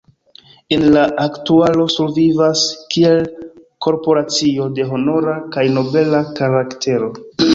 [0.77, 2.63] En la aktualo survivas
[2.95, 3.21] kiel
[3.87, 7.13] korporacio de honora kaj nobela karaktero.